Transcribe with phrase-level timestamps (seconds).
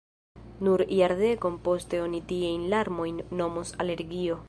[0.67, 4.39] Nur jardekon poste oni tiajn larmojn nomos alergio.